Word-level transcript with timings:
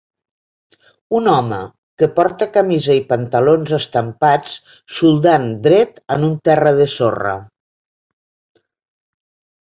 Un 1.17 1.27
home 1.31 1.57
que 2.01 2.07
porta 2.13 2.45
camisa 2.53 2.95
i 2.99 3.03
pantalons 3.11 3.73
estampats 3.77 4.55
soldant 4.99 5.45
dret 5.67 6.01
en 6.15 6.25
un 6.29 6.33
terra 6.49 6.73
de 6.81 6.89
sorra. 6.95 7.35